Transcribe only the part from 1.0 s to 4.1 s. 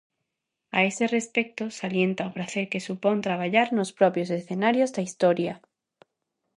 respecto, salienta o pracer que supón traballar nos